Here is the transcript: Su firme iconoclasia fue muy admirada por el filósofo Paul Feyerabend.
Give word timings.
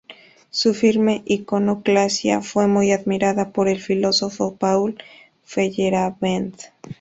Su 0.49 0.73
firme 0.73 1.21
iconoclasia 1.25 2.41
fue 2.41 2.65
muy 2.65 2.91
admirada 2.91 3.51
por 3.51 3.67
el 3.69 3.79
filósofo 3.79 4.55
Paul 4.55 4.97
Feyerabend. 5.43 6.55